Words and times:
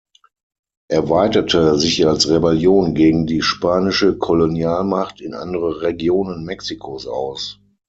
Er 0.89 1.09
weitete 1.11 1.77
sich 1.77 2.07
als 2.07 2.27
Rebellion 2.27 2.95
gegen 2.95 3.27
die 3.27 3.43
spanische 3.43 4.17
Kolonialmacht 4.17 5.21
in 5.21 5.35
andere 5.35 5.83
Regionen 5.83 6.43
Mexikos 6.43 7.05
aus. 7.05 7.59